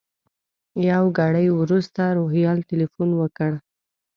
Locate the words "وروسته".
1.59-2.01